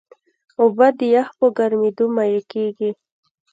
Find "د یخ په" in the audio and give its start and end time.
0.97-1.45